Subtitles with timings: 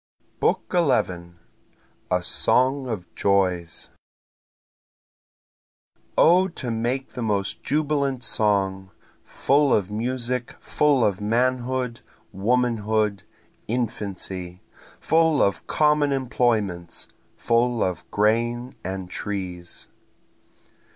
[0.39, 1.33] BOOK XI
[2.09, 3.91] A Song of Joys
[6.17, 8.89] O to make the most jubilant song!
[9.23, 12.01] Full of music full of manhood,
[12.31, 13.21] womanhood,
[13.67, 14.63] infancy!
[14.99, 19.87] Full of common employments full of grain and trees.